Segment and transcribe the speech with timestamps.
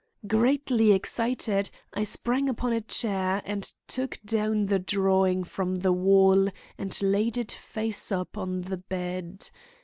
[0.25, 3.39] Greatly excited, I sprang upon a chair,
[3.85, 9.47] took down the drawing from the wall and laid it face up on the bed.